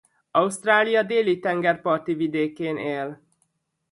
[0.31, 3.21] Ausztrália déli tengerparti vidékén él.